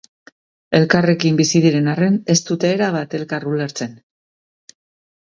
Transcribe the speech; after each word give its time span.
Elkarrekin 0.79 1.37
bizi 1.41 1.61
diren 1.67 1.91
arren, 1.95 2.17
ez 2.37 2.39
dute 2.49 2.75
erabat 2.81 3.17
elkar 3.23 3.49
ulertzen. 3.55 3.97